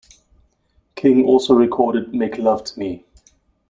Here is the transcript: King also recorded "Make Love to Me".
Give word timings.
King 0.95 1.25
also 1.25 1.53
recorded 1.53 2.11
"Make 2.11 2.39
Love 2.39 2.63
to 2.63 2.79
Me". 2.79 3.05